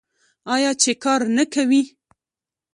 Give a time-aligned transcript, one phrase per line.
[0.55, 1.81] آیا چې کار نه کوي؟